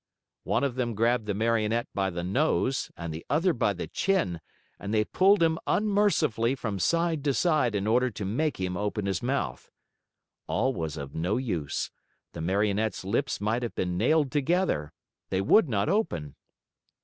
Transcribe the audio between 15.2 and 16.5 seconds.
They would not open.